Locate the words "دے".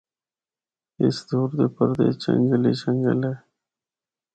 1.27-1.35